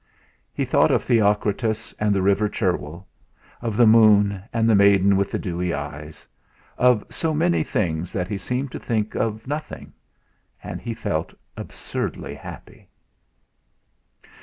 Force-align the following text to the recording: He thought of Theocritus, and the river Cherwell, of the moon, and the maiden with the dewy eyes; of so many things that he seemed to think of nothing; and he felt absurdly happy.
He 0.51 0.65
thought 0.65 0.89
of 0.89 1.03
Theocritus, 1.03 1.93
and 1.99 2.11
the 2.15 2.23
river 2.23 2.49
Cherwell, 2.49 3.07
of 3.61 3.77
the 3.77 3.85
moon, 3.85 4.41
and 4.51 4.67
the 4.67 4.73
maiden 4.73 5.15
with 5.15 5.29
the 5.29 5.37
dewy 5.37 5.75
eyes; 5.75 6.25
of 6.75 7.05
so 7.11 7.35
many 7.35 7.63
things 7.63 8.11
that 8.11 8.27
he 8.27 8.39
seemed 8.39 8.71
to 8.71 8.79
think 8.79 9.13
of 9.13 9.45
nothing; 9.45 9.93
and 10.63 10.81
he 10.81 10.95
felt 10.95 11.35
absurdly 11.55 12.33
happy. 12.33 12.87